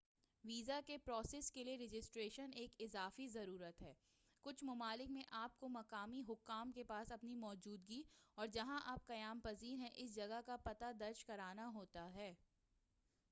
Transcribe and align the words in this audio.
visa 0.43 0.79
کے 0.85 0.97
process 0.97 1.51
کے 1.51 1.63
لیے 1.63 1.77
رجسٹریشن 1.77 2.51
ایک 2.53 2.71
اضافی 2.79 3.27
ضرورت 3.27 3.81
ہے 3.81 3.93
کچھ 4.45 4.63
ممالک 4.63 5.11
میں 5.11 5.23
آپ 5.31 5.59
کو 5.59 5.69
مقامی 5.69 6.21
حکام 6.29 6.71
کے 6.71 6.83
پاس 6.83 7.11
اپنی 7.11 7.35
موجودگی 7.35 8.01
اور 8.37 8.47
جہاں 8.47 8.79
آپ 8.85 9.05
قیام 9.07 9.39
پذیر 9.39 9.77
ہیں 9.77 9.89
اس 9.95 10.15
جگہ 10.15 10.39
کا 10.45 10.55
پتہ 10.63 10.91
درج 10.99 11.23
کرانا 11.25 11.67
ہوتا 11.73 12.09
ھے 12.13 12.33